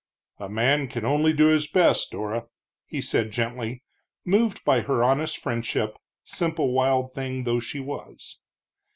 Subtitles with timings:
[0.39, 2.47] "A man can only do his best, Dora,"
[2.87, 3.83] he said gently,
[4.25, 8.39] moved by her honest friendship, simple wild thing though she was.